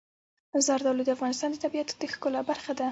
[0.65, 2.79] زردالو د افغانستان د طبیعت د ښکلا برخه ده.